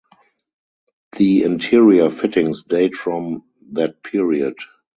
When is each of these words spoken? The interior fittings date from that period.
The 1.15 1.43
interior 1.43 2.09
fittings 2.09 2.63
date 2.63 2.95
from 2.95 3.43
that 3.73 4.01
period. 4.01 4.55